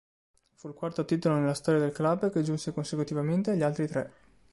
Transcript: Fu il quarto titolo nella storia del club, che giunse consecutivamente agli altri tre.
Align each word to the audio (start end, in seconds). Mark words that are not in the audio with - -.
Fu 0.55 0.67
il 0.67 0.73
quarto 0.73 1.05
titolo 1.05 1.35
nella 1.35 1.53
storia 1.53 1.79
del 1.79 1.91
club, 1.91 2.31
che 2.31 2.41
giunse 2.41 2.73
consecutivamente 2.73 3.51
agli 3.51 3.61
altri 3.61 3.85
tre. 3.87 4.11